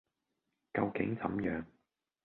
[0.73, 1.63] 究竟怎樣；